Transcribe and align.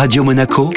Radio 0.00 0.22
Monaco, 0.22 0.70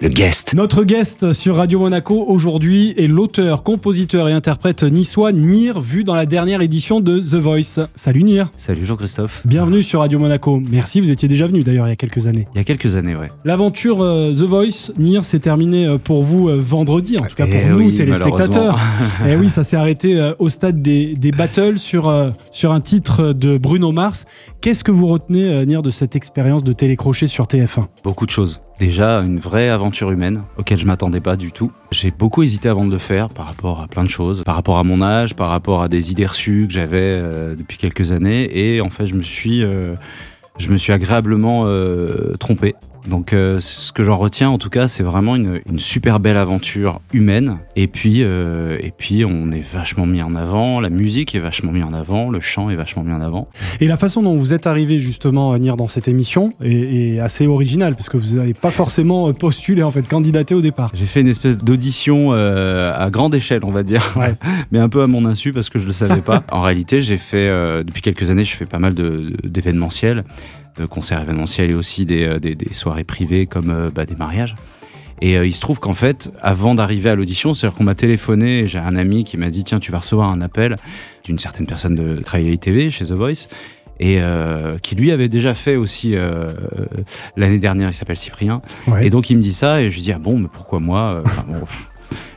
le 0.00 0.08
guest. 0.08 0.54
Notre 0.54 0.84
guest 0.84 1.34
sur 1.34 1.56
Radio 1.56 1.78
Monaco 1.78 2.24
aujourd'hui 2.26 2.94
est 2.96 3.06
l'auteur, 3.06 3.62
compositeur 3.62 4.30
et 4.30 4.32
interprète 4.32 4.82
niçois 4.82 5.30
Nir, 5.32 5.80
vu 5.80 6.04
dans 6.04 6.14
la 6.14 6.24
dernière 6.24 6.62
édition 6.62 7.00
de 7.00 7.18
The 7.18 7.34
Voice. 7.34 7.86
Salut 7.96 8.22
Nir. 8.22 8.50
Salut 8.56 8.86
Jean-Christophe. 8.86 9.42
Bienvenue 9.44 9.82
sur 9.82 10.00
Radio 10.00 10.18
Monaco. 10.18 10.62
Merci, 10.70 11.00
vous 11.00 11.10
étiez 11.10 11.28
déjà 11.28 11.46
venu 11.46 11.62
d'ailleurs 11.62 11.86
il 11.86 11.90
y 11.90 11.92
a 11.92 11.96
quelques 11.96 12.26
années. 12.26 12.48
Il 12.54 12.58
y 12.58 12.60
a 12.62 12.64
quelques 12.64 12.94
années, 12.94 13.14
ouais. 13.14 13.28
L'aventure 13.44 14.00
euh, 14.00 14.32
The 14.32 14.42
Voice, 14.42 14.92
Nir, 14.96 15.22
s'est 15.22 15.38
terminée 15.40 15.86
euh, 15.86 15.98
pour 15.98 16.22
vous 16.22 16.48
euh, 16.48 16.56
vendredi, 16.58 17.16
en 17.18 17.26
tout 17.26 17.36
cas 17.36 17.46
pour 17.46 17.54
Eh 17.62 17.68
nous, 17.68 17.76
oui, 17.76 17.92
téléspectateurs. 17.92 18.80
Et 19.28 19.36
oui, 19.36 19.48
ça 19.50 19.64
s'est 19.64 19.76
arrêté 19.76 20.32
au 20.38 20.48
stade 20.48 20.80
des, 20.80 21.14
des 21.14 21.30
battles 21.30 21.76
sur, 21.76 22.32
sur 22.52 22.72
un 22.72 22.80
titre 22.80 23.34
de 23.34 23.58
Bruno 23.58 23.92
Mars. 23.92 24.24
Qu'est-ce 24.62 24.82
que 24.82 24.92
vous 24.92 25.08
retenez, 25.08 25.66
Nir, 25.66 25.82
de 25.82 25.90
cette 25.90 26.16
expérience 26.16 26.64
de 26.64 26.72
télécrochet 26.72 27.26
sur 27.26 27.44
TF1 27.44 27.84
Beaucoup 28.02 28.24
de 28.24 28.30
choses. 28.30 28.60
Déjà, 28.80 29.18
une 29.18 29.38
vraie 29.38 29.68
aventure 29.68 30.10
humaine 30.10 30.42
auquel 30.56 30.78
je 30.78 30.86
m'attendais 30.86 31.20
pas 31.20 31.36
du 31.36 31.52
tout. 31.52 31.70
J'ai 31.92 32.10
beaucoup 32.10 32.42
hésité 32.42 32.66
avant 32.66 32.86
de 32.86 32.90
le 32.90 32.96
faire 32.96 33.28
par 33.28 33.44
rapport 33.44 33.82
à 33.82 33.86
plein 33.86 34.04
de 34.04 34.08
choses, 34.08 34.42
par 34.42 34.54
rapport 34.54 34.78
à 34.78 34.84
mon 34.84 35.02
âge, 35.02 35.34
par 35.34 35.50
rapport 35.50 35.82
à 35.82 35.88
des 35.88 36.10
idées 36.10 36.24
reçues 36.24 36.64
que 36.66 36.72
j'avais 36.72 36.96
euh, 36.96 37.54
depuis 37.54 37.76
quelques 37.76 38.10
années. 38.10 38.48
Et 38.58 38.80
en 38.80 38.88
fait, 38.88 39.06
je 39.06 39.14
me 39.14 39.22
suis, 39.22 39.62
euh, 39.62 39.96
je 40.60 40.68
me 40.68 40.76
suis 40.76 40.92
agréablement 40.92 41.64
euh, 41.66 42.34
trompé. 42.38 42.74
Donc, 43.08 43.32
euh, 43.32 43.60
ce 43.60 43.92
que 43.92 44.04
j'en 44.04 44.18
retiens, 44.18 44.50
en 44.50 44.58
tout 44.58 44.68
cas, 44.68 44.86
c'est 44.86 45.02
vraiment 45.02 45.34
une, 45.34 45.62
une 45.70 45.78
super 45.78 46.20
belle 46.20 46.36
aventure 46.36 47.00
humaine. 47.14 47.56
Et 47.74 47.86
puis, 47.86 48.18
euh, 48.22 48.76
et 48.78 48.92
puis, 48.94 49.24
on 49.24 49.50
est 49.52 49.64
vachement 49.72 50.04
mis 50.04 50.20
en 50.20 50.34
avant. 50.34 50.80
La 50.80 50.90
musique 50.90 51.34
est 51.34 51.38
vachement 51.38 51.72
mis 51.72 51.82
en 51.82 51.94
avant. 51.94 52.28
Le 52.28 52.40
chant 52.40 52.68
est 52.68 52.76
vachement 52.76 53.02
mis 53.02 53.12
en 53.14 53.22
avant. 53.22 53.48
Et 53.80 53.86
la 53.86 53.96
façon 53.96 54.22
dont 54.22 54.36
vous 54.36 54.52
êtes 54.52 54.66
arrivé 54.66 55.00
justement 55.00 55.52
à 55.52 55.56
venir 55.56 55.78
dans 55.78 55.88
cette 55.88 56.08
émission 56.08 56.52
est, 56.62 57.14
est 57.14 57.20
assez 57.20 57.46
originale, 57.46 57.94
parce 57.96 58.10
que 58.10 58.18
vous 58.18 58.36
n'avez 58.36 58.52
pas 58.52 58.70
forcément 58.70 59.28
euh, 59.28 59.32
postulé, 59.32 59.82
en 59.82 59.90
fait, 59.90 60.06
candidaté 60.06 60.54
au 60.54 60.60
départ. 60.60 60.90
J'ai 60.92 61.06
fait 61.06 61.22
une 61.22 61.28
espèce 61.28 61.56
d'audition 61.56 62.34
euh, 62.34 62.92
à 62.94 63.08
grande 63.08 63.34
échelle, 63.34 63.60
on 63.64 63.72
va 63.72 63.82
dire, 63.82 64.12
Ouais. 64.14 64.34
mais 64.72 64.78
un 64.78 64.90
peu 64.90 65.00
à 65.02 65.06
mon 65.06 65.24
insu 65.24 65.54
parce 65.54 65.70
que 65.70 65.78
je 65.78 65.86
le 65.86 65.92
savais 65.92 66.20
pas. 66.20 66.42
en 66.52 66.60
réalité, 66.60 67.00
j'ai 67.00 67.16
fait 67.16 67.48
euh, 67.48 67.82
depuis 67.82 68.02
quelques 68.02 68.28
années, 68.28 68.44
je 68.44 68.54
fais 68.54 68.66
pas 68.66 68.78
mal 68.78 68.92
de- 68.92 69.32
d'événementiels, 69.42 70.22
de 70.76 70.86
concerts 70.86 71.20
événementiels 71.20 71.70
et 71.70 71.74
aussi 71.74 72.06
des, 72.06 72.24
euh, 72.24 72.38
des, 72.38 72.54
des 72.54 72.72
soirées 72.72 73.04
privées 73.04 73.46
comme 73.46 73.70
euh, 73.70 73.90
bah, 73.94 74.06
des 74.06 74.16
mariages. 74.16 74.54
Et 75.20 75.36
euh, 75.36 75.46
il 75.46 75.54
se 75.54 75.60
trouve 75.60 75.78
qu'en 75.80 75.94
fait, 75.94 76.32
avant 76.40 76.74
d'arriver 76.74 77.10
à 77.10 77.14
l'audition, 77.14 77.54
c'est-à-dire 77.54 77.76
qu'on 77.76 77.84
m'a 77.84 77.94
téléphoné, 77.94 78.66
j'ai 78.66 78.78
un 78.78 78.96
ami 78.96 79.24
qui 79.24 79.36
m'a 79.36 79.50
dit 79.50 79.64
tiens, 79.64 79.80
tu 79.80 79.92
vas 79.92 79.98
recevoir 79.98 80.30
un 80.30 80.40
appel 80.40 80.76
d'une 81.24 81.38
certaine 81.38 81.66
personne 81.66 81.94
de 81.94 82.20
travailler 82.22 82.50
à 82.50 82.52
ITV 82.54 82.90
chez 82.90 83.06
The 83.06 83.12
Voice. 83.12 83.48
Et 84.02 84.16
euh, 84.18 84.78
qui 84.78 84.94
lui 84.94 85.12
avait 85.12 85.28
déjà 85.28 85.52
fait 85.52 85.76
aussi 85.76 86.12
euh, 86.14 86.48
l'année 87.36 87.58
dernière, 87.58 87.90
il 87.90 87.94
s'appelle 87.94 88.16
Cyprien. 88.16 88.62
Ouais. 88.86 89.06
Et 89.06 89.10
donc 89.10 89.28
il 89.28 89.36
me 89.36 89.42
dit 89.42 89.52
ça 89.52 89.82
et 89.82 89.90
je 89.90 89.96
lui 89.96 90.00
dis 90.00 90.12
ah 90.12 90.18
bon 90.18 90.38
mais 90.38 90.48
pourquoi 90.50 90.80
moi 90.80 91.20
enfin, 91.22 91.44
bon, 91.46 91.66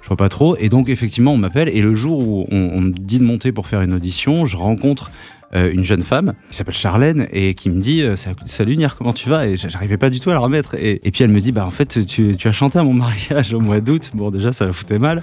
Je 0.01 0.07
vois 0.09 0.17
pas 0.17 0.27
trop. 0.27 0.57
Et 0.57 0.67
donc 0.67 0.89
effectivement 0.89 1.31
on 1.31 1.37
m'appelle 1.37 1.69
et 1.69 1.79
le 1.79 1.95
jour 1.95 2.19
où 2.19 2.45
on, 2.51 2.57
on 2.73 2.81
me 2.81 2.91
dit 2.91 3.17
de 3.17 3.23
monter 3.23 3.53
pour 3.53 3.67
faire 3.67 3.81
une 3.81 3.93
audition, 3.93 4.45
je 4.45 4.57
rencontre 4.57 5.09
une 5.53 5.83
jeune 5.83 6.01
femme 6.01 6.33
qui 6.49 6.57
s'appelle 6.57 6.73
Charlène 6.73 7.27
et 7.31 7.53
qui 7.53 7.69
me 7.69 7.79
dit 7.79 8.01
euh, 8.01 8.15
salut 8.45 8.75
Nier 8.77 8.87
comment 8.97 9.13
tu 9.13 9.29
vas? 9.29 9.47
Et 9.47 9.57
j'arrivais 9.57 9.97
pas 9.97 10.09
du 10.09 10.19
tout 10.19 10.29
à 10.31 10.33
la 10.33 10.39
remettre. 10.39 10.75
Et, 10.75 10.99
et 11.03 11.11
puis 11.11 11.23
elle 11.23 11.31
me 11.31 11.39
dit 11.39 11.51
bah 11.51 11.65
en 11.65 11.71
fait 11.71 12.05
tu, 12.05 12.35
tu 12.35 12.47
as 12.47 12.51
chanté 12.51 12.79
à 12.79 12.83
mon 12.83 12.93
mariage 12.93 13.53
au 13.53 13.59
mois 13.59 13.79
d'août. 13.79 14.11
Bon 14.13 14.31
déjà 14.31 14.51
ça 14.53 14.65
la 14.65 14.73
foutait 14.73 14.99
mal 14.99 15.21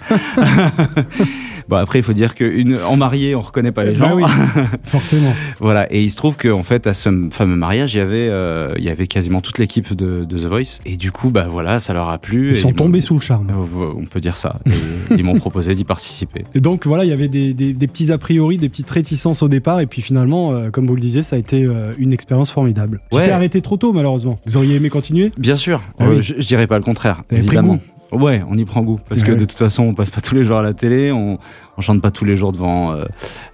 bon 1.71 1.77
après 1.77 2.01
il 2.01 2.03
faut 2.03 2.13
dire 2.13 2.35
que 2.35 2.45
une 2.45 2.77
en 2.87 2.97
mariée 2.97 3.35
on 3.35 3.41
reconnaît 3.41 3.73
pas 3.73 3.85
les 3.85 3.93
Bah 3.93 4.09
gens 4.11 4.17
oui, 4.17 4.25
forcément. 4.83 5.33
voilà, 5.61 5.91
et 5.93 6.03
il 6.03 6.11
se 6.11 6.17
trouve 6.17 6.37
qu'en 6.37 6.63
fait, 6.63 6.87
à 6.87 6.95
ce 6.95 7.09
fameux 7.31 7.57
mariage, 7.57 7.95
il 7.95 7.99
y 7.99 8.01
avait, 8.01 8.29
euh, 8.29 8.75
il 8.79 8.85
y 8.85 8.89
avait 8.91 9.07
quasiment 9.07 9.41
toute 9.41 9.59
l'équipe 9.59 9.95
de, 9.95 10.25
de 10.25 10.39
The 10.39 10.45
Voice. 10.47 10.81
Et 10.85 10.97
du 10.97 11.13
coup, 11.13 11.31
bah 11.31 11.47
voilà, 11.51 11.81
ça 11.81 11.93
leur 11.95 12.11
a 12.11 12.19
plu. 12.19 12.49
Ils 12.49 12.53
et 12.53 12.55
sont 12.57 12.73
tombés 12.73 13.01
sous 13.01 13.15
le 13.15 13.21
charme. 13.21 13.49
Euh, 13.51 13.93
On 13.97 14.05
peut 14.05 14.21
dire 14.21 14.37
ça. 14.37 14.55
Et 14.67 14.71
ils 15.17 15.25
m'ont 15.25 15.35
proposé 15.37 15.75
d'y 15.75 15.85
participer. 15.85 16.45
Et 16.55 16.61
donc 16.61 16.87
voilà, 16.87 17.05
il 17.05 17.11
y 17.11 17.13
avait 17.13 17.29
des, 17.29 17.55
des- 17.55 17.73
des 17.73 17.87
petits 17.87 18.11
a 18.13 18.19
priori, 18.19 18.59
des 18.59 18.69
petites 18.69 18.91
réticences 18.91 19.43
au 19.43 19.49
départ, 19.49 19.81
et 19.81 19.87
puis 19.87 20.03
finalement, 20.03 20.53
euh, 20.53 20.71
comme 20.71 20.87
vous 20.87 20.95
le 20.95 21.01
disiez, 21.01 21.23
ça 21.23 21.37
a 21.37 21.39
été 21.39 21.63
euh, 21.65 21.93
une 21.99 22.13
expérience 22.13 22.51
formidable. 22.51 23.01
Ouais. 23.13 23.25
C'est 23.25 23.31
arrêté 23.31 23.61
trop 23.61 23.77
tôt 23.77 23.93
malheureusement. 23.93 24.39
Vous 24.47 24.57
auriez 24.57 24.77
aimé 24.77 24.89
continuer? 24.91 25.33
Bien 25.39 25.57
sûr, 25.57 25.81
Ah 25.99 26.05
oui. 26.09 26.23
je, 26.23 26.35
je 26.39 26.47
dirais 26.47 26.67
pas 26.67 26.79
le 26.79 26.85
contraire, 26.85 27.23
évidemment. 27.31 27.79
Ouais, 28.13 28.43
on 28.49 28.57
y 28.57 28.65
prend 28.65 28.83
goût 28.83 28.99
parce 29.09 29.23
que 29.23 29.31
ouais. 29.31 29.37
de 29.37 29.45
toute 29.45 29.59
façon, 29.59 29.85
on 29.85 29.95
passe 29.95 30.11
pas 30.11 30.21
tous 30.21 30.35
les 30.35 30.45
jours 30.45 30.59
à 30.59 30.63
la 30.63 30.75
télé, 30.75 31.13
on, 31.13 31.39
on 31.77 31.81
chante 31.81 32.03
pas 32.03 32.11
tous 32.11 32.25
les 32.25 32.37
jours 32.37 32.53
devant 32.53 32.93
euh, 32.93 33.05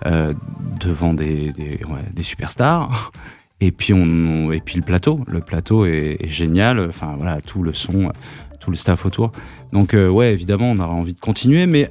euh, 0.06 0.32
devant 0.80 1.12
des 1.14 1.52
des, 1.52 1.80
ouais, 1.88 2.04
des 2.12 2.22
superstars. 2.22 3.12
Et 3.60 3.70
puis 3.70 3.92
on 3.94 4.52
et 4.52 4.60
puis 4.60 4.76
le 4.76 4.82
plateau, 4.82 5.20
le 5.28 5.40
plateau 5.40 5.86
est, 5.86 6.16
est 6.20 6.30
génial. 6.30 6.80
Enfin 6.88 7.14
voilà, 7.16 7.40
tout 7.40 7.62
le 7.62 7.72
son, 7.74 8.12
tout 8.60 8.70
le 8.70 8.76
staff 8.76 9.06
autour. 9.06 9.32
Donc 9.72 9.94
euh, 9.94 10.08
ouais, 10.08 10.32
évidemment, 10.32 10.70
on 10.70 10.78
aurait 10.78 10.88
envie 10.94 11.14
de 11.14 11.20
continuer, 11.20 11.66
mais 11.66 11.90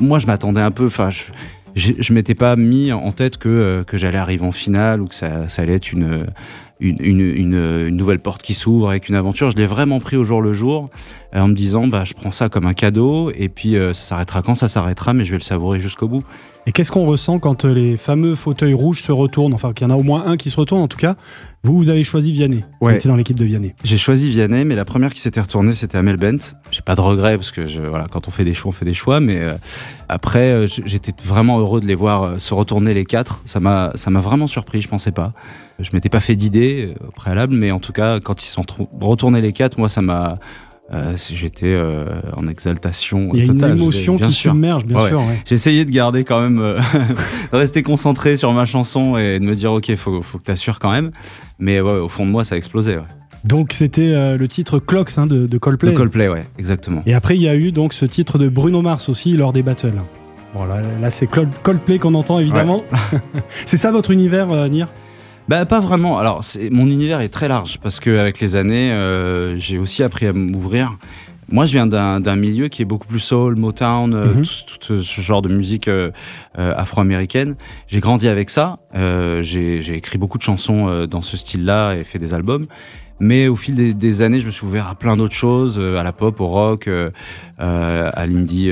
moi 0.00 0.18
je 0.18 0.26
m'attendais 0.26 0.60
un 0.60 0.70
peu. 0.70 0.86
Enfin, 0.86 1.10
je, 1.10 1.22
je, 1.74 1.92
je 1.98 2.12
m'étais 2.12 2.34
pas 2.34 2.56
mis 2.56 2.92
en 2.92 3.12
tête 3.12 3.36
que 3.36 3.48
euh, 3.48 3.84
que 3.84 3.98
j'allais 3.98 4.18
arriver 4.18 4.46
en 4.46 4.52
finale 4.52 5.00
ou 5.02 5.06
que 5.06 5.14
ça, 5.14 5.48
ça 5.48 5.62
allait 5.62 5.74
être 5.74 5.92
une 5.92 6.26
une, 6.80 6.96
une, 7.00 7.20
une, 7.20 7.86
une 7.88 7.96
nouvelle 7.96 8.20
porte 8.20 8.42
qui 8.42 8.54
s'ouvre 8.54 8.90
avec 8.90 9.08
une 9.08 9.14
aventure. 9.14 9.50
Je 9.50 9.56
l'ai 9.56 9.66
vraiment 9.66 10.00
pris 10.00 10.16
au 10.16 10.24
jour 10.24 10.42
le 10.42 10.52
jour 10.52 10.90
euh, 11.34 11.40
en 11.40 11.48
me 11.48 11.54
disant 11.54 11.86
bah 11.86 12.04
je 12.04 12.14
prends 12.14 12.32
ça 12.32 12.48
comme 12.48 12.66
un 12.66 12.74
cadeau 12.74 13.30
et 13.34 13.48
puis 13.48 13.76
euh, 13.76 13.94
ça 13.94 14.08
s'arrêtera 14.08 14.42
quand 14.42 14.54
ça 14.54 14.68
s'arrêtera, 14.68 15.12
mais 15.12 15.24
je 15.24 15.32
vais 15.32 15.38
le 15.38 15.42
savourer 15.42 15.80
jusqu'au 15.80 16.08
bout. 16.08 16.24
Et 16.68 16.72
qu'est-ce 16.72 16.92
qu'on 16.92 17.06
ressent 17.06 17.38
quand 17.38 17.64
euh, 17.64 17.72
les 17.72 17.96
fameux 17.96 18.34
fauteuils 18.34 18.74
rouges 18.74 19.00
se 19.00 19.10
retournent? 19.10 19.54
Enfin, 19.54 19.72
qu'il 19.72 19.88
y 19.88 19.90
en 19.90 19.94
a 19.94 19.96
au 19.96 20.02
moins 20.02 20.26
un 20.26 20.36
qui 20.36 20.50
se 20.50 20.60
retourne 20.60 20.82
en 20.82 20.86
tout 20.86 20.98
cas. 20.98 21.16
Vous, 21.62 21.74
vous 21.78 21.88
avez 21.88 22.04
choisi 22.04 22.30
Vianney. 22.30 22.62
Vous 22.82 22.88
Ouais. 22.88 22.96
étiez 22.96 23.08
dans 23.08 23.16
l'équipe 23.16 23.38
de 23.38 23.44
Vianney. 23.46 23.74
J'ai 23.84 23.96
choisi 23.96 24.28
Vianney, 24.28 24.66
mais 24.66 24.74
la 24.74 24.84
première 24.84 25.14
qui 25.14 25.20
s'était 25.20 25.40
retournée, 25.40 25.72
c'était 25.72 25.96
Amel 25.96 26.18
Bent. 26.18 26.58
J'ai 26.70 26.82
pas 26.82 26.94
de 26.94 27.00
regrets 27.00 27.36
parce 27.36 27.52
que 27.52 27.66
je, 27.66 27.80
voilà, 27.80 28.06
quand 28.10 28.28
on 28.28 28.30
fait 28.30 28.44
des 28.44 28.52
choix, 28.52 28.68
on 28.68 28.72
fait 28.72 28.84
des 28.84 28.92
choix. 28.92 29.18
Mais 29.18 29.38
euh, 29.38 29.54
après, 30.10 30.50
euh, 30.50 30.66
j'étais 30.84 31.14
vraiment 31.24 31.58
heureux 31.58 31.80
de 31.80 31.86
les 31.86 31.94
voir 31.94 32.38
se 32.38 32.52
retourner 32.52 32.92
les 32.92 33.06
quatre. 33.06 33.40
Ça 33.46 33.60
m'a, 33.60 33.92
vraiment 34.20 34.46
surpris. 34.46 34.82
Je 34.82 34.88
pensais 34.88 35.10
pas. 35.10 35.32
Je 35.78 35.88
m'étais 35.94 36.10
pas 36.10 36.20
fait 36.20 36.36
d'idée 36.36 36.92
au 37.00 37.12
préalable, 37.12 37.54
mais 37.54 37.70
en 37.70 37.80
tout 37.80 37.94
cas, 37.94 38.20
quand 38.20 38.44
ils 38.44 38.48
sont 38.48 38.66
retournés 39.00 39.40
les 39.40 39.54
quatre, 39.54 39.78
moi, 39.78 39.88
ça 39.88 40.02
m'a, 40.02 40.38
euh, 40.92 41.14
j'étais 41.32 41.66
euh, 41.74 42.06
en 42.36 42.46
exaltation 42.48 43.30
Il 43.34 43.40
y 43.40 43.42
a 43.42 43.52
totale. 43.52 43.72
une 43.72 43.76
émotion 43.82 44.16
qui 44.16 44.32
sûr. 44.32 44.52
submerge, 44.52 44.84
bien 44.86 44.98
Ouais. 44.98 45.08
sûr. 45.08 45.18
ouais. 45.20 45.42
J'ai 45.46 45.54
essayé 45.54 45.84
de 45.84 45.90
garder 45.90 46.24
quand 46.24 46.40
même, 46.40 46.58
euh, 46.60 46.78
de 47.52 47.56
rester 47.56 47.82
concentré 47.82 48.36
sur 48.36 48.52
ma 48.52 48.64
chanson 48.66 49.16
et 49.18 49.38
de 49.38 49.44
me 49.44 49.54
dire 49.54 49.72
ok, 49.72 49.94
faut, 49.96 50.22
faut 50.22 50.38
que 50.38 50.44
t'assures 50.44 50.78
quand 50.78 50.90
même. 50.92 51.10
Mais 51.58 51.80
ouais, 51.80 51.92
au 51.92 52.08
fond 52.08 52.24
de 52.24 52.30
moi, 52.30 52.44
ça. 52.44 52.56
Ouais. 52.56 52.98
Donc 53.44 53.72
c'était 53.72 54.36
le 54.36 54.48
titre 54.48 54.78
Clocks 54.78 55.16
hein, 55.16 55.26
de, 55.26 55.46
de 55.46 55.58
Coldplay. 55.58 55.90
Le 55.92 55.96
Coldplay, 55.96 56.28
ouais, 56.28 56.44
exactement. 56.58 57.02
Et 57.06 57.14
après, 57.14 57.36
il 57.36 57.42
y 57.42 57.48
a 57.48 57.54
eu 57.54 57.70
donc 57.70 57.92
ce 57.92 58.04
titre 58.04 58.38
de 58.38 58.48
Bruno 58.48 58.82
Mars 58.82 59.08
aussi 59.08 59.32
lors 59.36 59.52
des 59.52 59.62
battles. 59.62 59.92
Bon, 60.54 60.64
là, 60.64 60.80
là, 61.00 61.10
c'est 61.10 61.26
Col- 61.26 61.48
Coldplay 61.62 61.98
qu'on 61.98 62.14
entend 62.14 62.38
évidemment. 62.40 62.82
c'est 63.66 63.76
ça 63.76 63.90
votre 63.90 64.10
univers, 64.10 64.48
Nir? 64.68 64.88
Bah 65.48 65.64
pas 65.66 65.80
vraiment. 65.80 66.18
Alors 66.18 66.44
c'est 66.44 66.70
mon 66.70 66.86
univers 66.86 67.20
est 67.20 67.28
très 67.30 67.48
large 67.48 67.78
parce 67.82 68.00
que 68.00 68.16
avec 68.18 68.40
les 68.40 68.54
années, 68.56 68.92
euh, 68.92 69.56
j'ai 69.56 69.78
aussi 69.78 70.02
appris 70.02 70.26
à 70.26 70.32
m'ouvrir. 70.32 70.96
Moi, 71.50 71.64
je 71.64 71.72
viens 71.72 71.86
d'un 71.86 72.36
milieu 72.36 72.68
qui 72.68 72.82
est 72.82 72.84
beaucoup 72.84 73.06
plus 73.06 73.20
soul, 73.20 73.56
Motown, 73.56 74.12
euh, 74.12 74.34
Mhm. 74.34 74.42
tout, 74.42 74.78
tout 74.96 75.02
ce 75.02 75.20
genre 75.22 75.40
de 75.40 75.48
musique 75.48 75.88
euh, 75.88 76.10
euh, 76.58 76.74
afro-américaine. 76.76 77.56
J'ai 77.86 78.00
grandi 78.00 78.28
avec 78.28 78.50
ça. 78.50 78.80
Euh, 78.94 79.40
j'ai 79.40 79.80
j'ai 79.80 79.94
écrit 79.94 80.18
beaucoup 80.18 80.36
de 80.36 80.42
chansons 80.42 80.88
euh, 80.90 81.06
dans 81.06 81.22
ce 81.22 81.38
style-là 81.38 81.94
et 81.94 82.04
fait 82.04 82.18
des 82.18 82.34
albums. 82.34 82.66
Mais 83.20 83.48
au 83.48 83.56
fil 83.56 83.96
des, 83.96 84.22
années, 84.22 84.40
je 84.40 84.46
me 84.46 84.50
suis 84.50 84.64
ouvert 84.64 84.86
à 84.86 84.94
plein 84.94 85.16
d'autres 85.16 85.34
choses, 85.34 85.78
euh, 85.78 85.96
à 85.96 86.04
la 86.04 86.12
pop, 86.12 86.40
au 86.40 86.46
rock, 86.46 86.86
euh, 86.86 87.10
euh, 87.60 88.10
à 88.12 88.26
l'indie, 88.26 88.70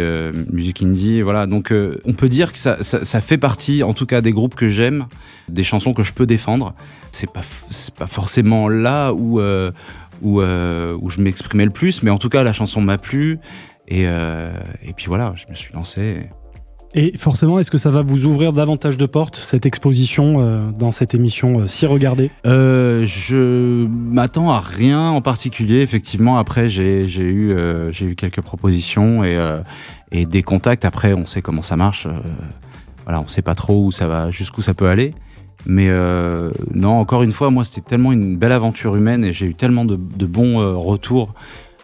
musique 0.53 0.83
indie, 0.83 1.23
voilà. 1.23 1.47
Donc, 1.47 1.73
on 2.05 2.13
peut 2.13 2.29
dire 2.29 2.53
que 2.53 2.59
ça, 2.59 2.83
ça, 2.83 3.21
fait 3.21 3.39
partie, 3.39 3.83
en 3.83 3.93
tout 3.93 4.07
cas, 4.07 4.21
des 4.21 4.33
groupes 4.33 4.55
que 4.55 4.69
j'aime, 4.69 5.07
des 5.49 5.65
chansons 5.65 5.95
que 5.95 6.03
je 6.03 6.13
peux 6.13 6.27
défendre. 6.27 6.75
C'est 7.13 7.31
pas, 7.31 7.43
pas 7.97 8.07
forcément 8.07 8.69
là 8.69 9.13
où 9.13 9.41
où, 10.23 10.41
où 10.41 11.11
je 11.11 11.21
m'exprimais 11.21 11.65
le 11.65 11.71
plus, 11.71 12.03
mais 12.03 12.11
en 12.11 12.19
tout 12.19 12.29
cas, 12.29 12.43
la 12.43 12.53
chanson 12.53 12.81
m'a 12.81 12.99
plu. 12.99 13.39
Et, 13.89 14.03
et 14.03 14.93
puis 14.97 15.07
voilà, 15.07 15.35
je 15.37 15.51
me 15.51 15.57
suis 15.57 15.73
lancé. 15.73 16.29
Et 16.99 17.13
forcément, 17.19 17.59
est-ce 17.59 17.71
que 17.71 17.77
ça 17.77 17.91
va 17.91 18.01
vous 18.01 18.25
ouvrir 18.25 18.55
davantage 18.55 18.97
de 18.97 19.05
portes, 19.05 19.37
cette 19.37 19.67
exposition 19.67 20.37
euh, 20.39 20.71
dans 20.71 20.93
cette 20.93 21.15
émission 21.15 21.61
euh, 21.61 21.69
si 21.69 21.85
regardée? 21.85 22.31
Euh, 22.47 23.05
je 23.05 23.87
m'attends 23.87 24.51
à 24.51 24.61
rien 24.61 25.03
en 25.11 25.21
particulier. 25.21 25.83
Effectivement, 25.83 26.39
après 26.39 26.71
j'ai 26.71 27.05
eu 27.05 27.55
quelques 28.17 28.41
propositions 28.41 29.25
et 29.25 30.25
des 30.25 30.43
contacts. 30.43 30.87
Après, 30.87 31.13
on 31.13 31.27
sait 31.27 31.43
comment 31.43 31.61
ça 31.61 31.77
marche. 31.77 32.07
voilà, 33.05 33.21
on 33.21 33.29
sait 33.29 33.43
pas 33.43 33.55
trop 33.55 33.85
où 33.85 33.93
ça 33.93 34.07
va, 34.07 34.31
jusqu'où 34.31 34.63
ça 34.63 34.73
peut 34.73 34.89
aller. 34.89 35.13
Mais 35.67 35.91
non, 36.73 36.93
encore 36.93 37.23
une 37.23 37.33
fois, 37.33 37.51
moi, 37.51 37.65
c'était 37.65 37.83
tellement 37.83 38.13
une 38.13 38.39
belle 38.39 38.53
aventure 38.53 38.97
humaine 38.97 39.23
et 39.23 39.35
j'ai 39.35 39.47
eu 39.47 39.55
tellement 39.55 39.85
de, 39.85 39.97
bons 39.97 40.81
retours 40.81 41.35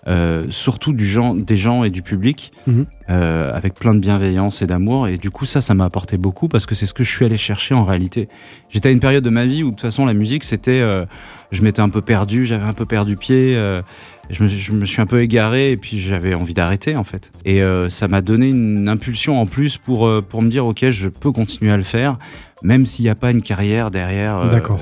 euh, 0.08 0.44
surtout 0.50 0.93
du 0.93 1.06
gens, 1.06 1.34
des 1.34 1.56
gens 1.56 1.84
et 1.84 1.90
du 1.90 2.02
public, 2.02 2.52
Mhm. 2.66 2.87
euh, 3.10 3.52
avec 3.54 3.75
plein 3.75 3.94
de 3.94 4.00
bienveillance 4.00 4.60
et 4.62 4.66
d'amour. 4.66 5.06
Et 5.08 5.16
du 5.16 5.31
coup, 5.31 5.44
ça, 5.46 5.60
ça 5.60 5.75
m'a 5.75 5.84
apporté 5.84 6.16
beaucoup 6.19 6.49
parce 6.49 6.66
que 6.66 6.75
c'est 6.75 6.87
ce 6.87 6.94
que 6.94 7.04
je 7.04 7.10
suis 7.14 7.25
allé 7.25 7.37
chercher 7.37 7.75
en 7.75 7.84
réalité. 7.84 8.28
J'étais 8.69 8.88
à 8.88 8.93
une 8.93 9.00
période 9.00 9.22
de 9.22 9.31
ma 9.31 9.44
vie 9.44 9.62
où, 9.62 9.66
de 9.66 9.70
toute 9.72 9.81
façon, 9.82 10.04
la 10.04 10.14
musique, 10.14 10.43
c'était. 10.44 10.81
euh, 10.81 11.04
je 11.52 11.62
m'étais 11.62 11.81
un 11.81 11.88
peu 11.90 12.00
perdu, 12.00 12.46
j'avais 12.46 12.64
un 12.64 12.72
peu 12.72 12.87
perdu 12.87 13.16
pied. 13.16 13.54
je 14.31 14.43
me, 14.43 14.49
je 14.49 14.72
me 14.72 14.84
suis 14.87 15.02
un 15.02 15.06
peu 15.06 15.20
égaré 15.20 15.72
et 15.72 15.76
puis 15.76 15.99
j'avais 16.00 16.32
envie 16.34 16.55
d'arrêter 16.55 16.96
en 16.96 17.05
fait. 17.05 17.31
Et 17.44 17.60
ça 17.90 18.08
m'a 18.08 18.22
donné 18.22 18.48
une 18.48 18.88
impulsion 18.88 19.38
en 19.38 19.44
plus 19.44 19.76
pour, 19.76 20.08
pour 20.31 20.40
me 20.40 20.48
dire 20.48 20.64
ok 20.64 20.88
je 20.88 21.08
peux 21.10 21.31
continuer 21.31 21.70
à 21.70 21.76
le 21.76 21.82
faire 21.82 22.19
même 22.62 22.87
s'il 22.87 23.05
n'y 23.05 23.10
a 23.10 23.14
pas 23.14 23.32
une 23.32 23.43
carrière 23.43 23.90
derrière. 23.90 24.48
D'accord. 24.50 24.78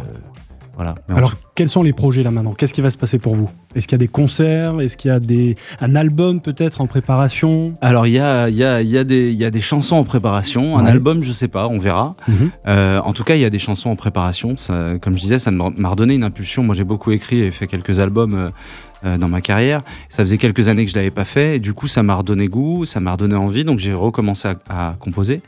Voilà. 0.81 0.94
Mais 1.09 1.15
en 1.15 1.19
Alors, 1.19 1.35
quels 1.55 1.69
sont 1.69 1.82
les 1.82 1.93
projets 1.93 2.23
là 2.23 2.31
maintenant? 2.31 2.55
Qu'est-ce 2.55 2.73
qui 2.73 2.81
va 2.81 2.91
se 2.91 2.97
passer 2.97 3.19
pour 3.19 3.35
vous? 3.35 3.50
Est-ce 3.75 3.87
qu'il 3.87 3.97
y 3.97 4.00
a 4.00 4.05
des 4.06 4.09
concerts? 4.09 4.81
Est-ce 4.81 4.97
qu'il 4.97 5.11
y 5.11 5.15
a 5.15 5.21
des... 5.21 5.55
un 5.82 5.94
album 5.94 6.41
peut-être 6.41 6.81
en 6.81 6.87
préparation? 6.87 7.75
Alors 7.82 8.06
il 8.06 8.15
y 8.15 8.19
a, 8.19 8.49
il 8.49 8.55
y, 8.56 8.65
a, 8.65 8.81
y, 8.81 8.97
a 8.97 9.05
des- 9.05 9.31
y 9.32 9.44
a 9.44 9.50
des 9.50 9.61
chansons 9.61 9.97
en 9.97 10.05
préparation, 10.05 10.79
un 10.79 10.85
Ouais. 10.85 10.91
album 10.91 11.23
je 11.23 11.32
sais 11.32 11.49
pas, 11.49 11.69
on 11.69 11.79
verra. 11.79 12.15
Mhm. 12.29 12.50
Euh, 12.67 12.99
en 13.00 13.12
tout 13.12 13.25
cas 13.25 13.35
il 13.35 13.43
y 13.43 13.44
a 13.44 13.50
des 13.50 13.59
chansons 13.59 13.91
en 13.91 13.97
préparation, 13.97 14.56
ça, 14.56 14.94
comme 15.03 15.15
je 15.15 15.21
disais 15.21 15.38
ça 15.38 15.50
m'a 15.50 15.88
redonné 15.91 16.15
une 16.15 16.25
impulsion, 16.25 16.62
moi 16.62 16.75
j'ai 16.75 16.85
beaucoup 16.85 17.11
écrit 17.11 17.41
et 17.41 17.50
fait 17.50 17.67
quelques 17.67 17.99
albums 17.99 18.35
euh, 18.35 18.50
euh, 19.05 19.19
dans 19.19 19.29
ma 19.29 19.43
carrière, 19.43 19.83
ça 20.09 20.23
faisait 20.23 20.38
quelques 20.38 20.69
années 20.69 20.85
que 20.87 20.91
je 20.93 20.97
l'avais 20.97 21.11
pas 21.11 21.25
fait. 21.26 21.56
Et 21.56 21.59
du 21.59 21.75
coup 21.75 21.88
ça 21.88 22.03
m'a 22.03 22.15
redonné 22.15 22.49
goût, 22.49 22.85
ça 22.87 23.00
m'a 23.00 23.12
redonné 23.12 23.35
envie. 23.35 23.65
Donc 23.65 23.79
j'ai 23.81 23.93
recommencé 23.93 24.49
à, 24.49 24.55
à 24.91 24.94
composer. 24.99 25.43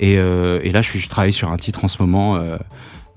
Et, 0.00 0.16
euh, 0.18 0.60
et 0.62 0.70
là 0.72 0.80
je, 0.80 0.88
suis, 0.88 0.98
je 0.98 1.08
travaille 1.10 1.32
sur 1.34 1.50
un 1.52 1.56
titre 1.58 1.84
en 1.84 1.88
ce 1.88 2.00
moment 2.00 2.36
euh, 2.36 2.56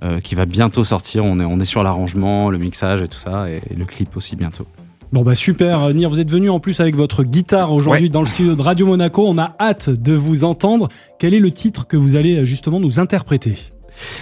euh, 0.03 0.19
qui 0.19 0.35
va 0.35 0.45
bientôt 0.45 0.83
sortir, 0.83 1.23
on 1.25 1.39
est, 1.39 1.45
on 1.45 1.59
est 1.59 1.65
sur 1.65 1.83
l'arrangement, 1.83 2.49
le 2.49 2.57
mixage 2.57 3.01
et 3.01 3.07
tout 3.07 3.17
ça 3.17 3.49
et, 3.49 3.61
et 3.71 3.75
le 3.75 3.85
clip 3.85 4.15
aussi 4.17 4.35
bientôt. 4.35 4.65
Bon 5.11 5.21
bah 5.21 5.35
super, 5.35 5.83
Euh, 5.83 5.93
Nir, 5.93 6.09
vous 6.09 6.19
êtes 6.19 6.31
venu 6.31 6.49
en 6.49 6.59
plus 6.59 6.79
avec 6.79 6.95
votre 6.95 7.23
guitare 7.23 7.71
aujourd'hui 7.71 8.03
Ouais. 8.05 8.09
dans 8.09 8.21
le 8.21 8.25
studio 8.27 8.55
de 8.55 8.61
Radio 8.61 8.87
Monaco. 8.87 9.23
On 9.27 9.37
a 9.37 9.55
hâte 9.59 9.89
de 9.89 10.13
vous 10.13 10.43
entendre. 10.43 10.89
Quel 11.19 11.33
est 11.35 11.39
le 11.39 11.51
titre 11.51 11.85
que 11.87 11.95
vous 11.97 12.15
allez 12.15 12.37
euh, 12.37 12.45
justement 12.45 12.79
nous 12.79 12.99
interpréter? 12.99 13.53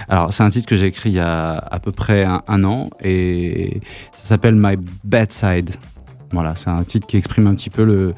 Alors, 0.10 0.34
c'est 0.34 0.44
un 0.44 0.50
titre 0.50 0.68
que 0.68 0.76
j'ai 0.76 0.88
écrit 0.88 1.12
il 1.12 1.16
y 1.16 1.20
a 1.20 1.54
à 1.54 1.80
peu 1.80 1.94
près 1.94 2.26
un, 2.26 2.42
un 2.50 2.66
an 2.66 2.90
et 3.02 3.80
ça 4.12 4.26
s'appelle 4.30 4.56
My 4.58 4.76
Bedside. 5.06 5.70
Voilà, 6.34 6.56
c'est 6.56 6.70
un 6.70 6.84
titre 6.84 7.08
qui 7.08 7.16
exprime 7.16 7.48
un 7.48 7.56
petit 7.56 7.70
peu 7.70 7.86
le, 7.86 8.14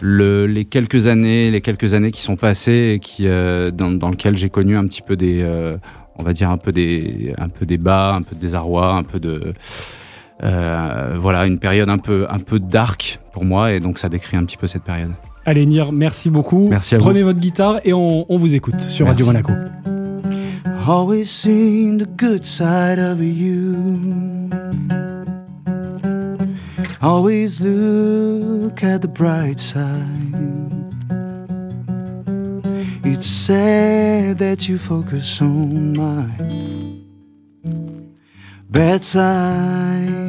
le, 0.00 0.46
les 0.46 0.64
quelques 0.64 1.08
années, 1.08 1.50
les 1.50 1.60
quelques 1.60 1.92
années 1.92 2.12
qui 2.12 2.20
sont 2.22 2.36
passées 2.36 2.92
et 2.94 2.98
qui, 3.00 3.26
euh, 3.26 3.72
dans, 3.72 3.90
dans 3.90 4.10
lequel 4.10 4.36
j'ai 4.36 4.48
connu 4.48 4.76
un 4.76 4.86
petit 4.86 5.02
peu 5.02 5.16
des, 5.16 5.40
euh, 5.42 5.76
on 6.18 6.22
va 6.22 6.32
dire 6.32 6.50
un 6.50 6.58
peu 6.58 6.72
des, 6.72 7.34
un 7.38 7.48
peu 7.48 7.66
des 7.66 7.78
bas, 7.78 8.14
un 8.14 8.22
peu 8.22 8.34
de 8.34 8.40
désarroi, 8.40 8.94
un 8.94 9.02
peu 9.02 9.20
de, 9.20 9.52
euh, 10.42 11.16
voilà, 11.20 11.46
une 11.46 11.58
période 11.58 11.90
un 11.90 11.98
peu, 11.98 12.26
un 12.28 12.38
peu 12.38 12.58
dark 12.58 13.20
pour 13.32 13.44
moi 13.44 13.72
et 13.72 13.80
donc 13.80 13.98
ça 13.98 14.08
décrit 14.08 14.36
un 14.36 14.44
petit 14.44 14.56
peu 14.56 14.66
cette 14.66 14.82
période. 14.82 15.12
Allez 15.44 15.66
Nir, 15.66 15.92
merci 15.92 16.30
beaucoup. 16.30 16.68
Merci 16.68 16.94
à 16.94 16.98
vous. 16.98 17.04
Prenez 17.04 17.22
votre 17.22 17.40
guitare 17.40 17.80
et 17.84 17.92
on, 17.92 18.26
on 18.28 18.38
vous 18.38 18.54
écoute 18.54 18.80
sur 18.80 19.06
Radio. 19.06 19.26
Monaco. 19.26 19.52
Always 20.86 21.26
seen 21.26 21.98
the 21.98 22.08
good 22.16 22.44
side 22.44 22.98
of 22.98 23.20
you. 23.20 24.50
Always 27.00 27.60
look 27.60 28.82
at 28.82 29.00
the 29.00 29.08
bright 29.08 29.58
side. 29.58 30.81
It's 33.04 33.26
sad 33.26 34.38
that 34.38 34.68
you 34.68 34.78
focus 34.78 35.40
on 35.40 35.92
my 35.94 36.28
bad 38.70 39.02
side. 39.02 40.22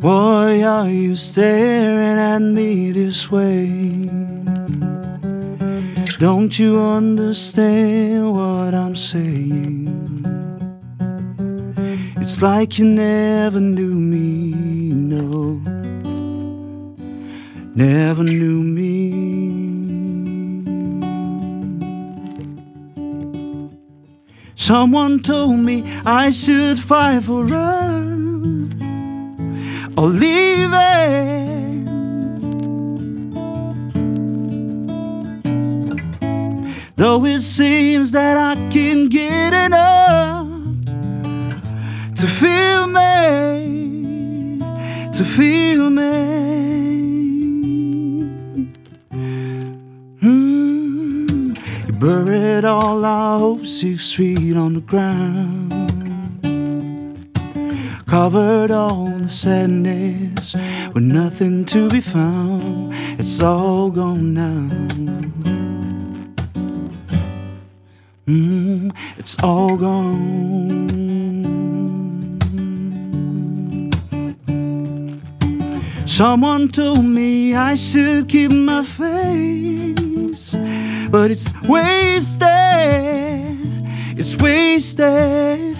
Why 0.00 0.62
are 0.62 0.88
you 0.88 1.14
staring 1.16 2.18
at 2.18 2.40
me 2.40 2.92
this 2.92 3.30
way? 3.30 4.08
Don't 6.18 6.58
you 6.58 6.80
understand 6.80 8.32
what 8.32 8.74
I'm 8.74 8.96
saying? 8.96 9.92
It's 12.16 12.40
like 12.40 12.78
you 12.78 12.86
never 12.86 13.60
knew 13.60 14.00
me, 14.00 14.94
no. 14.94 15.83
Never 17.76 18.22
knew 18.22 18.62
me. 18.62 19.34
Someone 24.54 25.18
told 25.18 25.58
me 25.58 25.82
I 26.06 26.30
should 26.30 26.78
fight 26.78 27.24
for 27.24 27.44
us 27.52 28.04
or 29.98 30.06
leave 30.06 30.70
it. 30.72 31.84
Though 36.94 37.24
it 37.24 37.40
seems 37.40 38.12
that 38.12 38.36
I 38.38 38.54
can 38.70 39.08
get 39.08 39.52
enough 39.52 40.46
to 42.14 42.26
feel 42.28 42.86
me, 42.86 44.60
to 45.12 45.24
feel 45.24 45.90
me. 45.90 46.43
Buried 52.14 52.64
all 52.64 53.04
our 53.04 53.38
hopes 53.40 53.80
six 53.80 54.12
feet 54.12 54.56
on 54.56 54.74
the 54.74 54.80
ground. 54.80 55.72
Covered 58.06 58.70
all 58.70 59.06
the 59.18 59.28
sadness 59.28 60.54
with 60.94 61.02
nothing 61.02 61.64
to 61.64 61.88
be 61.88 62.00
found. 62.00 62.92
It's 63.18 63.42
all 63.42 63.90
gone 63.90 64.34
now. 64.34 64.70
Mm, 68.28 68.94
it's 69.18 69.36
all 69.42 69.76
gone. 69.76 70.94
Someone 76.06 76.68
told 76.68 77.04
me 77.04 77.56
I 77.56 77.74
should 77.74 78.28
keep 78.28 78.52
my 78.52 78.84
face, 78.84 80.03
but 81.14 81.30
it's 81.30 81.52
wasted. 81.62 82.42
It's 84.18 84.34
wasted. 84.42 85.78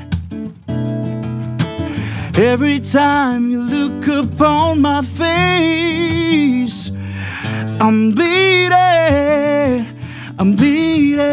Every 2.38 2.78
time 2.78 3.50
you 3.50 3.60
look 3.62 4.06
upon 4.06 4.80
my 4.80 5.02
face, 5.02 6.92
I'm 7.80 8.12
bleeding. 8.12 8.76
I'm 10.38 10.54
bleeding. 10.54 11.24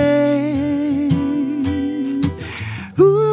Ooh, 3.00 3.31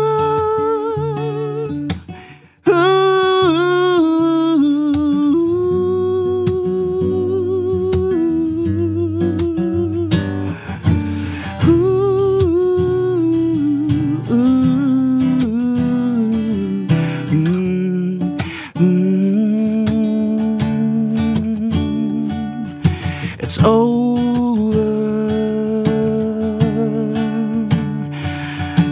It's 23.48 23.58
over. 23.64 24.84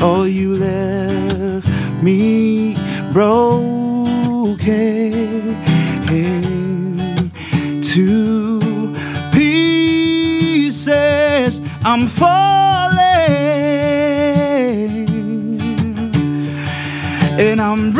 Oh, 0.00 0.24
you 0.24 0.58
left 0.58 1.68
me 2.02 2.74
broken 3.12 4.56
to 7.80 8.60
pieces. 9.30 10.80
I'm 11.84 12.08
falling 12.08 12.78
and 17.38 17.60
I'm 17.60 17.92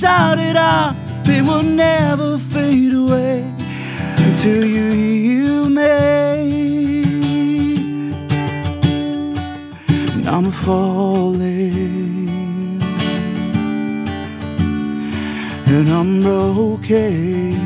shout 0.00 0.38
it 0.38 0.54
out, 0.54 0.94
they 1.24 1.42
will 1.42 1.64
never 1.64 2.38
fade 2.38 2.94
away 2.94 3.40
until 4.16 4.64
you 4.64 4.90
heal 4.92 5.68
me. 5.68 7.02
And 10.14 10.28
I'm 10.28 10.52
falling, 10.52 11.50
and 15.66 15.88
I'm 15.88 16.22
broken. 16.22 17.58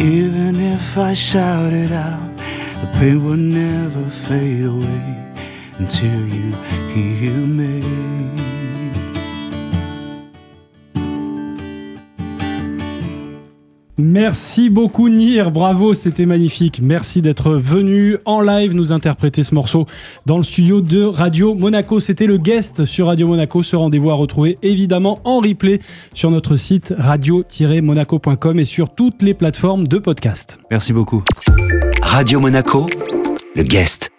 Even 0.00 0.58
if 0.58 0.98
I 0.98 1.14
shout 1.14 1.72
it 1.72 1.92
out, 1.92 2.36
the 2.80 2.88
pain 2.98 3.22
will 3.24 3.36
never 3.36 4.02
fade 4.10 4.64
away 4.64 5.31
until 5.78 6.28
you 6.28 6.52
hear 6.94 7.46
me. 7.46 7.82
Merci 13.98 14.68
beaucoup 14.68 15.08
Nir, 15.08 15.50
bravo, 15.50 15.94
c'était 15.94 16.26
magnifique. 16.26 16.80
Merci 16.82 17.22
d'être 17.22 17.52
venu 17.52 18.16
en 18.24 18.40
live 18.40 18.74
nous 18.74 18.90
interpréter 18.90 19.42
ce 19.42 19.54
morceau 19.54 19.86
dans 20.26 20.38
le 20.38 20.42
studio 20.42 20.80
de 20.80 21.02
Radio 21.02 21.54
Monaco. 21.54 22.00
C'était 22.00 22.26
le 22.26 22.38
guest 22.38 22.84
sur 22.84 23.06
Radio 23.06 23.28
Monaco. 23.28 23.62
Ce 23.62 23.76
rendez-vous 23.76 24.10
à 24.10 24.14
retrouver 24.14 24.58
évidemment 24.62 25.20
en 25.24 25.38
replay 25.38 25.78
sur 26.14 26.30
notre 26.30 26.56
site 26.56 26.94
radio-monaco.com 26.96 28.58
et 28.58 28.64
sur 28.64 28.94
toutes 28.94 29.22
les 29.22 29.34
plateformes 29.34 29.86
de 29.86 29.98
podcast. 29.98 30.58
Merci 30.70 30.92
beaucoup. 30.92 31.22
Radio 32.02 32.40
Monaco, 32.40 32.86
le 33.54 33.62
guest. 33.62 34.10